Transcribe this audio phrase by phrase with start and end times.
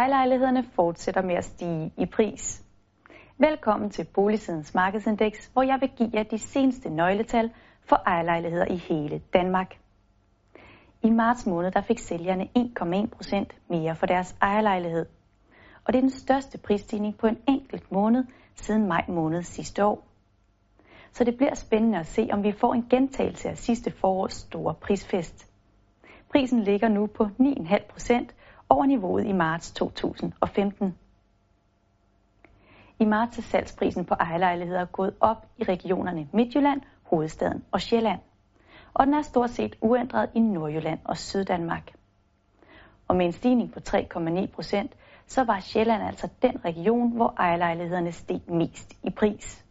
[0.00, 2.64] Ejerlejlighederne fortsætter med at stige i pris.
[3.38, 7.50] Velkommen til Boligsidens Markedsindeks, hvor jeg vil give jer de seneste nøgletal
[7.84, 9.78] for ejerlejligheder i hele Danmark.
[11.02, 15.06] I marts måned der fik sælgerne 1,1 procent mere for deres ejerlejlighed.
[15.84, 18.24] Og det er den største prisstigning på en enkelt måned
[18.54, 20.04] siden maj måned sidste år.
[21.12, 24.74] Så det bliver spændende at se, om vi får en gentagelse af sidste forårs store
[24.74, 25.46] prisfest.
[26.30, 28.34] Prisen ligger nu på 9,5 procent
[28.70, 30.94] over niveauet i marts 2015.
[32.98, 38.20] I marts er salgsprisen på ejerlejligheder gået op i regionerne Midtjylland, Hovedstaden og Sjælland.
[38.94, 41.92] Og den er stort set uændret i Nordjylland og Syddanmark.
[43.08, 44.92] Og med en stigning på 3,9 procent,
[45.26, 49.64] så var Sjælland altså den region, hvor ejerlejlighederne steg mest i pris.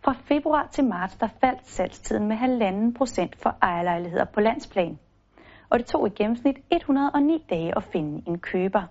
[0.00, 4.98] Fra februar til marts der faldt salgstiden med 1,5 procent for ejerlejligheder på landsplan.
[5.72, 8.82] Og det tog i gennemsnit 109 dage at finde en køber.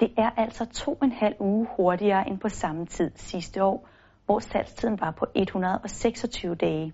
[0.00, 3.88] Det er altså to og en halv uge hurtigere end på samme tid sidste år,
[4.26, 6.92] hvor salgstiden var på 126 dage.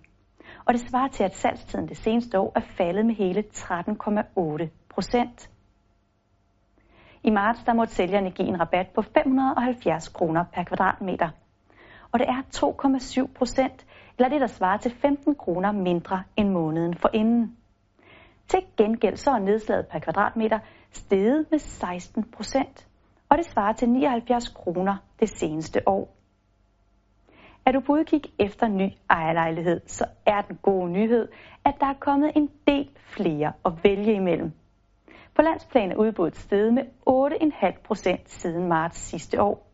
[0.65, 5.51] Og det svarer til, at salgstiden det seneste år er faldet med hele 13,8 procent.
[7.23, 11.29] I marts der måtte sælgerne give en rabat på 570 kroner per kvadratmeter.
[12.13, 12.43] Og det er
[13.27, 13.87] 2,7 procent,
[14.19, 17.57] eller det der svarer til 15 kroner mindre end måneden for inden.
[18.51, 20.59] Til gengæld så er nedslaget per kvadratmeter
[20.91, 22.87] steget med 16 procent,
[23.29, 26.17] og det svarer til 79 kroner det seneste år.
[27.67, 31.29] Er du på udkig efter ny ejerlejlighed, så er den gode nyhed,
[31.65, 34.53] at der er kommet en del flere at vælge imellem.
[35.35, 39.67] På landsplan er udbuddet steget med 8,5 procent siden marts sidste år.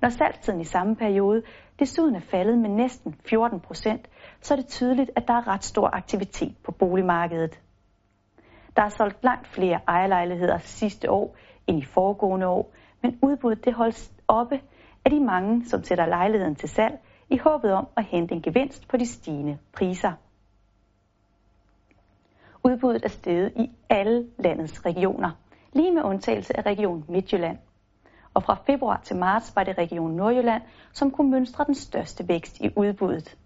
[0.00, 1.42] Når salgstiden i samme periode
[1.78, 4.08] desuden er faldet med næsten 14 procent,
[4.40, 7.60] så er det tydeligt, at der er ret stor aktivitet på boligmarkedet.
[8.76, 13.74] Der er solgt langt flere ejerlejligheder sidste år end i foregående år, men udbuddet det
[13.74, 14.60] holdes oppe
[15.04, 16.98] af de mange, som sætter lejligheden til salg
[17.30, 20.12] i håbet om at hente en gevinst på de stigende priser.
[22.64, 25.30] Udbuddet er steget i alle landets regioner,
[25.72, 27.58] lige med undtagelse af Region Midtjylland.
[28.38, 30.62] Og fra februar til marts var det Region Nordjylland,
[30.92, 33.36] som kunne mønstre den største vækst i udbuddet.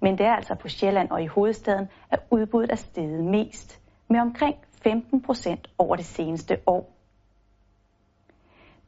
[0.00, 4.20] Men det er altså på Sjælland og i hovedstaden, at udbuddet er steget mest, med
[4.20, 6.92] omkring 15 procent over det seneste år.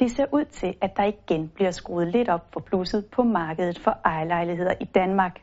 [0.01, 3.79] Det ser ud til, at der igen bliver skruet lidt op for plusset på markedet
[3.79, 5.43] for ejerlejligheder i Danmark.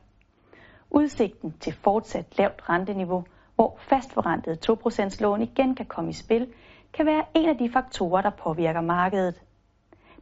[0.90, 3.24] Udsigten til fortsat lavt renteniveau,
[3.56, 6.48] hvor fastforrentede 2% lån igen kan komme i spil,
[6.94, 9.42] kan være en af de faktorer, der påvirker markedet.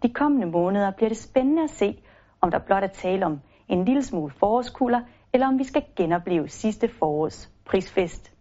[0.03, 2.03] De kommende måneder bliver det spændende at se,
[2.41, 5.01] om der blot er tale om en lille smule forårskulder,
[5.33, 8.33] eller om vi skal genopleve sidste forårs prisfest.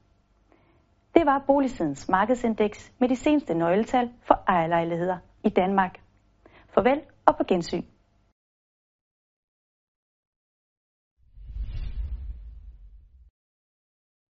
[1.15, 6.01] Det var Boligsidens markedsindeks med de seneste nøgletal for ejerlejligheder i Danmark.
[6.75, 7.83] Farvel og på gensyn.